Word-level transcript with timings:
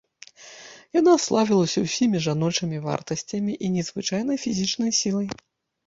Яна 0.99 1.13
славілася 1.25 1.79
ўсімі 1.85 2.23
жаночымі 2.29 2.77
вартасцямі 2.89 3.53
і 3.67 3.73
незвычайнай 3.79 4.37
фізічнай 4.49 4.91
сілай. 5.07 5.27